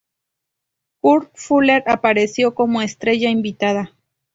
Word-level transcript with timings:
Kurt 1.01 1.31
Fuller 1.37 1.83
apareció 1.85 2.55
como 2.55 2.81
estrella 2.81 3.29
invitada. 3.29 3.95